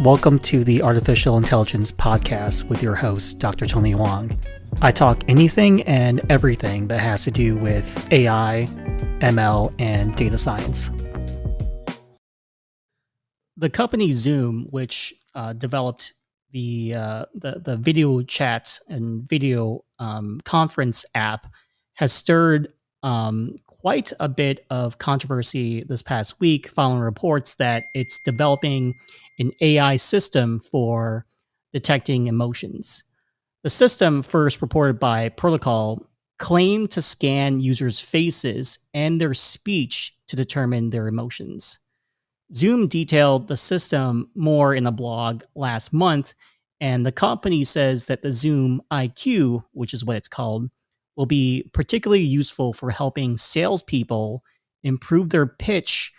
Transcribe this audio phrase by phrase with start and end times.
[0.00, 3.66] Welcome to the Artificial Intelligence Podcast with your host, Dr.
[3.66, 4.34] Tony Phoang.
[4.80, 8.66] I talk anything and everything that has to do with AI,
[9.18, 10.90] ML, and data science.
[13.58, 16.14] The company Zoom, which uh, developed
[16.50, 21.46] the, uh, the the video chat and video um, conference app,
[21.92, 22.72] has stirred
[23.02, 28.94] um, quite a bit of controversy this past week following reports that it's developing
[29.38, 31.24] an AI system for
[31.72, 33.04] detecting emotions.
[33.62, 36.06] The system, first reported by Protocol,
[36.38, 41.78] claimed to scan users' faces and their speech to determine their emotions.
[42.52, 46.34] Zoom detailed the system more in a blog last month,
[46.82, 50.68] and the company says that the Zoom IQ, which is what it's called,
[51.16, 54.42] will be particularly useful for helping salespeople
[54.82, 56.12] improve their pitch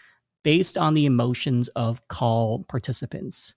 [0.44, 3.56] based on the emotions of call participants.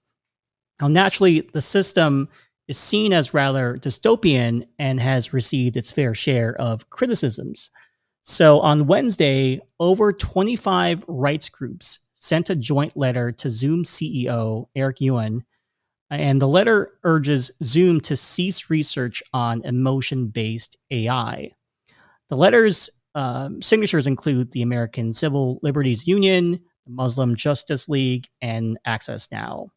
[0.81, 2.29] Now, naturally, the system
[2.67, 7.71] is seen as rather dystopian and has received its fair share of criticisms.
[8.23, 15.01] So on Wednesday, over 25 rights groups sent a joint letter to Zoom CEO Eric
[15.01, 15.45] Yuan,
[16.11, 21.53] and the letter urges Zoom to cease research on emotion based AI.
[22.29, 28.79] The letter's um, signatures include the American Civil Liberties Union, the Muslim Justice League, and
[28.85, 29.69] Access Now.